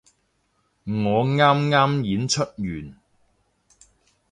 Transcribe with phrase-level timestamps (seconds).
[0.85, 2.97] 我啱啱演出完